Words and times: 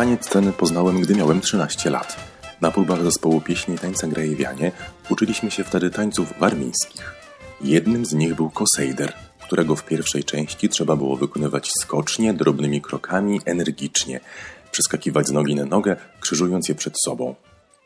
Taniec 0.00 0.28
ten 0.28 0.52
poznałem, 0.52 1.00
gdy 1.00 1.14
miałem 1.14 1.40
13 1.40 1.90
lat. 1.90 2.16
Na 2.60 2.70
próbach 2.70 3.02
zespołu 3.02 3.40
pieśni 3.40 3.78
Tańca 3.78 4.06
Grajewianie 4.06 4.72
uczyliśmy 5.10 5.50
się 5.50 5.64
wtedy 5.64 5.90
tańców 5.90 6.32
warmińskich. 6.38 7.14
Jednym 7.60 8.06
z 8.06 8.12
nich 8.12 8.34
był 8.34 8.50
kosejder, 8.50 9.12
którego 9.42 9.76
w 9.76 9.84
pierwszej 9.84 10.24
części 10.24 10.68
trzeba 10.68 10.96
było 10.96 11.16
wykonywać 11.16 11.70
skocznie, 11.80 12.34
drobnymi 12.34 12.80
krokami, 12.80 13.40
energicznie, 13.44 14.20
przeskakiwać 14.70 15.26
z 15.26 15.32
nogi 15.32 15.54
na 15.54 15.64
nogę, 15.64 15.96
krzyżując 16.20 16.68
je 16.68 16.74
przed 16.74 16.94
sobą. 17.04 17.34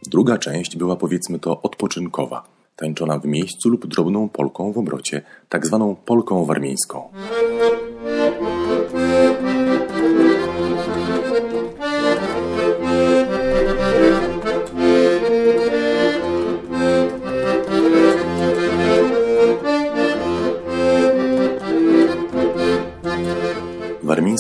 Druga 0.07 0.39
część 0.39 0.77
była 0.77 0.97
powiedzmy 0.97 1.39
to 1.39 1.63
odpoczynkowa, 1.63 2.45
tańczona 2.77 3.19
w 3.19 3.25
miejscu 3.25 3.69
lub 3.69 3.87
drobną 3.87 4.29
polką 4.29 4.73
w 4.73 4.79
obrocie, 4.79 5.23
tak 5.49 5.67
zwaną 5.67 5.97
polką 5.97 6.45
warmińską. 6.45 7.09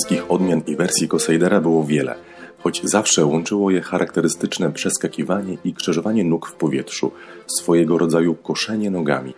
Warmińskich 0.04 0.30
odmian 0.30 0.62
i 0.66 0.76
wersji 0.76 1.08
Kosejdera 1.08 1.60
było 1.60 1.84
wiele, 1.84 2.14
choć 2.58 2.82
zawsze 2.84 3.26
łączyło 3.26 3.70
je 3.70 3.80
charakterystyczne 3.80 4.72
przeskakiwanie 4.72 5.56
i 5.64 5.74
krzyżowanie 5.74 6.24
nóg 6.24 6.46
w 6.46 6.54
powietrzu, 6.54 7.10
swojego 7.46 7.98
rodzaju 7.98 8.34
koszenie 8.34 8.90
nogami. 8.90 9.34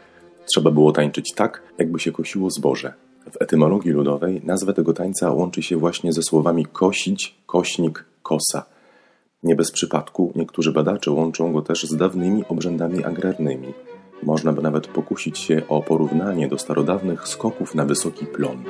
Trzeba 0.47 0.71
było 0.71 0.93
tańczyć 0.93 1.33
tak, 1.35 1.63
jakby 1.79 2.01
się 2.01 2.13
kosiło 2.13 2.51
zboże. 2.51 2.93
W 3.33 3.43
etymologii 3.43 3.91
ludowej 3.91 4.43
nazwę 4.45 4.75
tego 4.75 4.93
tańca 4.93 5.31
łączy 5.31 5.63
się 5.63 5.77
właśnie 5.77 6.13
ze 6.13 6.23
słowami 6.23 6.67
kosić, 6.67 7.35
kośnik, 7.47 8.05
kosa. 8.23 8.65
Nie 9.43 9.57
bez 9.57 9.71
przypadku 9.71 10.33
niektórzy 10.37 10.73
badacze 10.73 11.11
łączą 11.11 11.53
go 11.53 11.63
też 11.63 11.83
z 11.83 11.97
dawnymi 11.97 12.45
obrzędami 12.49 13.05
agrarnymi. 13.05 13.73
Można 14.23 14.53
by 14.53 14.63
nawet 14.63 14.87
pokusić 14.87 15.39
się 15.39 15.63
o 15.69 15.83
porównanie 15.83 16.49
do 16.49 16.59
starodawnych 16.59 17.29
skoków 17.29 17.75
na 17.75 17.85
wysoki 17.85 18.27
plon. 18.27 18.65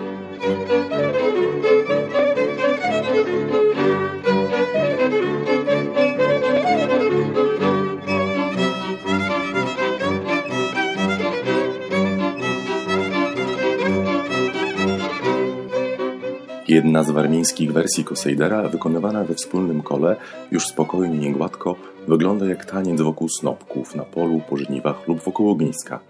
Jedna 16.69 17.03
z 17.03 17.11
warmińskich 17.11 17.73
wersji 17.73 18.05
Kosejdera, 18.05 18.69
wykonywana 18.69 19.25
we 19.25 19.35
wspólnym 19.35 19.83
kole, 19.83 20.17
już 20.51 20.67
spokojnie, 20.67 21.19
niegładko, 21.19 21.77
wygląda 22.09 22.47
jak 22.47 22.65
taniec 22.65 23.01
wokół 23.01 23.29
snopków 23.29 23.95
na 23.95 24.03
polu, 24.03 24.41
po 24.49 24.57
żniwach 24.57 25.09
lub 25.09 25.21
wokół 25.21 25.51
ogniska. 25.51 26.01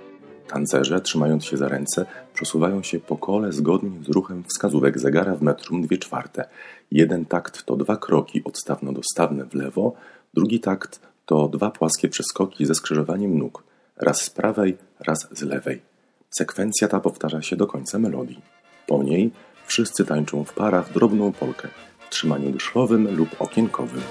Tancerze, 0.48 1.00
trzymając 1.00 1.44
się 1.44 1.56
za 1.56 1.68
ręce, 1.68 2.06
przesuwają 2.34 2.82
się 2.82 3.00
po 3.00 3.16
kole 3.16 3.52
zgodnie 3.52 4.04
z 4.04 4.08
ruchem 4.08 4.44
wskazówek 4.44 4.98
zegara 4.98 5.36
w 5.36 5.42
metrum 5.42 5.82
dwie 5.82 5.98
czwarte. 5.98 6.48
Jeden 6.90 7.24
takt 7.24 7.64
to 7.64 7.76
dwa 7.76 7.96
kroki 7.96 8.44
odstawno-dostawne 8.44 9.44
w 9.44 9.54
lewo, 9.54 9.94
drugi 10.34 10.60
takt 10.60 11.00
to 11.26 11.48
dwa 11.48 11.70
płaskie 11.70 12.08
przeskoki 12.08 12.66
ze 12.66 12.74
skrzyżowaniem 12.74 13.38
nóg, 13.38 13.62
raz 13.96 14.20
z 14.20 14.30
prawej, 14.30 14.76
raz 15.00 15.28
z 15.32 15.42
lewej. 15.42 15.82
Sekwencja 16.30 16.88
ta 16.88 17.00
powtarza 17.00 17.42
się 17.42 17.56
do 17.56 17.66
końca 17.66 17.98
melodii. 17.98 18.40
Po 18.86 19.02
niej 19.02 19.30
Wszyscy 19.66 20.04
tańczą 20.04 20.44
w 20.44 20.52
parach 20.52 20.92
drobną 20.92 21.32
polkę 21.32 21.68
w 21.98 22.10
trzymaniu 22.10 22.50
dyszlowym 22.50 23.16
lub 23.16 23.40
okienkowym. 23.40 24.02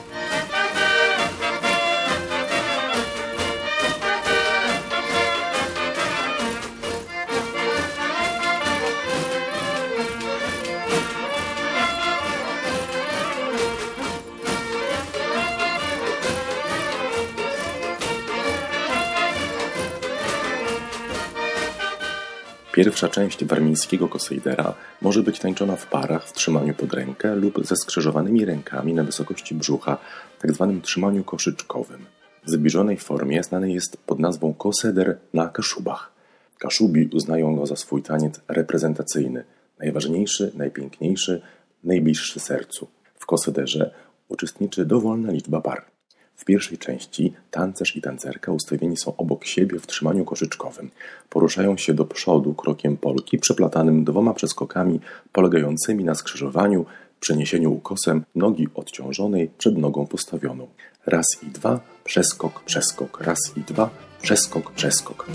Pierwsza 22.75 23.09
część 23.09 23.45
warmińskiego 23.45 24.07
kosejdera 24.07 24.73
może 25.01 25.23
być 25.23 25.39
tańczona 25.39 25.75
w 25.75 25.87
parach 25.87 26.27
w 26.27 26.33
trzymaniu 26.33 26.73
pod 26.73 26.93
rękę 26.93 27.35
lub 27.35 27.65
ze 27.65 27.75
skrzyżowanymi 27.75 28.45
rękami 28.45 28.93
na 28.93 29.03
wysokości 29.03 29.55
brzucha, 29.55 29.97
tzw. 30.41 30.73
Tak 30.73 30.83
trzymaniu 30.83 31.23
koszyczkowym. 31.23 32.05
W 32.45 32.51
zbliżonej 32.51 32.97
formie 32.97 33.43
znany 33.43 33.71
jest 33.71 33.97
pod 33.97 34.19
nazwą 34.19 34.53
koseder 34.53 35.17
na 35.33 35.47
Kaszubach. 35.47 36.11
Kaszubi 36.57 37.09
uznają 37.13 37.55
go 37.55 37.65
za 37.65 37.75
swój 37.75 38.01
taniec 38.01 38.41
reprezentacyjny, 38.47 39.43
najważniejszy, 39.79 40.51
najpiękniejszy, 40.55 41.41
najbliższy 41.83 42.39
sercu. 42.39 42.87
W 43.19 43.25
kosederze 43.25 43.91
uczestniczy 44.29 44.85
dowolna 44.85 45.31
liczba 45.31 45.61
par. 45.61 45.94
W 46.35 46.45
pierwszej 46.45 46.77
części 46.77 47.33
tancerz 47.51 47.95
i 47.95 48.01
tancerka 48.01 48.51
ustawieni 48.51 48.97
są 48.97 49.17
obok 49.17 49.45
siebie 49.45 49.79
w 49.79 49.87
trzymaniu 49.87 50.25
koszyczkowym. 50.25 50.91
Poruszają 51.29 51.77
się 51.77 51.93
do 51.93 52.05
przodu 52.05 52.53
krokiem 52.53 52.97
polki 52.97 53.37
przeplatanym 53.37 54.03
dwoma 54.03 54.33
przeskokami 54.33 54.99
polegającymi 55.31 56.03
na 56.03 56.15
skrzyżowaniu, 56.15 56.85
przeniesieniu 57.19 57.73
ukosem 57.73 58.23
nogi 58.35 58.67
odciążonej 58.75 59.49
przed 59.57 59.77
nogą 59.77 60.07
postawioną. 60.07 60.67
Raz 61.05 61.25
i 61.43 61.45
dwa, 61.45 61.79
przeskok, 62.03 62.63
przeskok, 62.63 63.21
raz 63.21 63.39
i 63.57 63.61
dwa, 63.61 63.89
przeskok, 64.21 64.71
przeskok. 64.71 65.27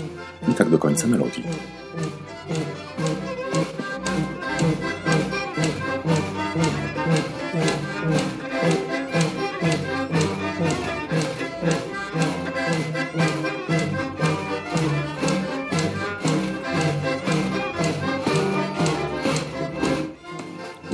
I 0.51 0.53
tak 0.53 0.69
do 0.69 0.79
końca 0.79 1.07
melodii. 1.07 1.43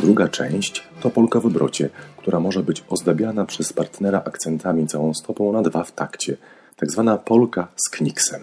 Druga 0.08 0.28
część 0.28 0.84
to 1.02 1.10
polka 1.10 1.40
w 1.40 1.46
obrocie, 1.46 1.90
która 2.18 2.40
może 2.40 2.64
być 2.64 2.84
ozdabiana 2.90 3.46
przez 3.46 3.74
partnera 3.74 4.24
akcentami 4.26 4.88
całą 4.88 5.14
stopą 5.14 5.52
na 5.52 5.62
dwa 5.62 5.84
w 5.84 5.92
takcie, 5.92 6.38
tak 6.76 6.92
zwana 6.92 7.18
polka 7.18 7.68
z 7.76 7.90
kniksem. 7.90 8.42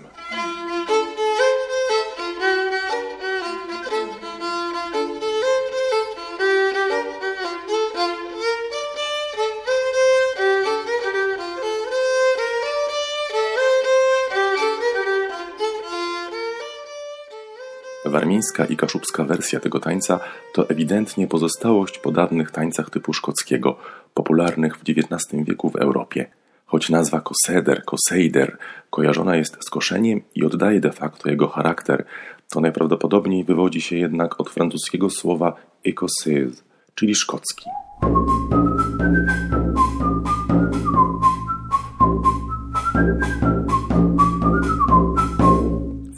Warmińska 18.15 18.65
i 18.65 18.77
kaszubska 18.77 19.25
wersja 19.25 19.61
tego 19.61 19.81
tańca 19.81 20.21
to 20.53 20.69
ewidentnie 20.69 21.27
pozostałość 21.27 21.99
po 21.99 22.13
dawnych 22.13 22.51
tańcach 22.51 22.91
typu 22.91 23.13
szkockiego, 23.13 23.77
popularnych 24.15 24.77
w 24.77 24.83
XIX 24.89 25.45
wieku 25.45 25.71
w 25.71 25.77
Europie. 25.77 26.27
Choć 26.67 26.91
nazwa 26.91 27.21
koseder, 27.21 27.85
koseider 27.85 28.59
kojarzona 28.91 29.37
jest 29.37 29.57
z 29.67 29.71
koszeniem 29.71 30.21
i 30.35 30.45
oddaje 30.45 30.81
de 30.81 30.93
facto 30.93 31.31
jego 31.31 31.49
charakter, 31.49 32.05
to 32.53 32.61
najprawdopodobniej 32.61 33.45
wywodzi 33.45 33.81
się 33.81 33.97
jednak 33.97 34.41
od 34.41 34.51
francuskiego 34.51 35.11
słowa 35.11 35.57
écossaise, 35.87 36.63
czyli 36.95 37.15
szkocki. 37.15 37.71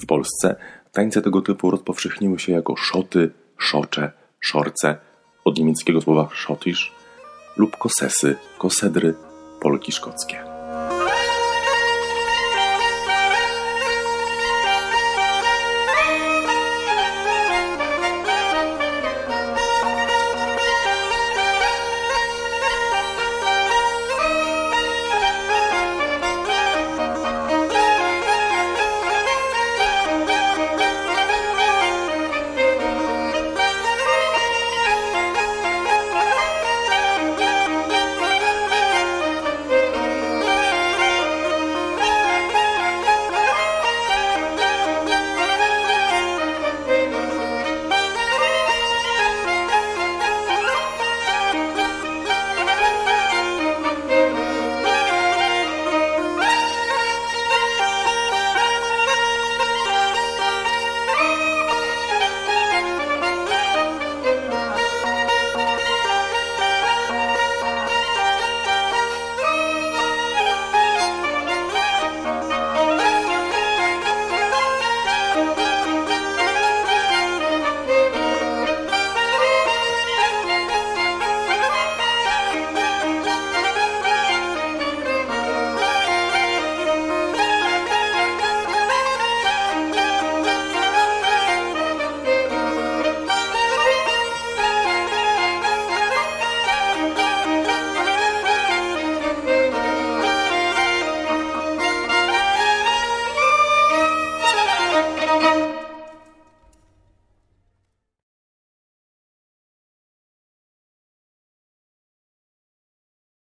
W 0.03 0.07
Polsce 0.07 0.57
Tańce 0.97 1.23
tego 1.23 1.43
typu 1.43 1.71
rozpowszechniły 1.71 2.39
się 2.39 2.53
jako 2.53 2.77
szoty, 2.77 3.31
szocze, 3.59 4.13
szorce, 4.41 4.97
od 5.45 5.59
niemieckiego 5.59 6.01
słowa 6.01 6.29
schottisch, 6.35 6.81
lub 7.57 7.77
kosesy, 7.77 8.37
kosedry, 8.59 9.15
polki 9.61 9.93
szkockie. 9.93 10.56